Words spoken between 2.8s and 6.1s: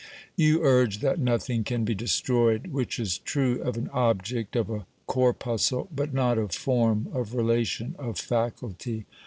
is true of an object, of a corpuscle,